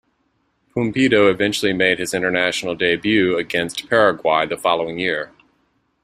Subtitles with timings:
[0.75, 5.31] Pumpido eventually made his international debut against Paraguay the following year.